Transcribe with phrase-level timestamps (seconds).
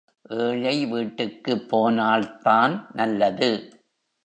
[0.37, 3.51] ஏழை வீட்டுக்குப் போனால்தான் நல்லது.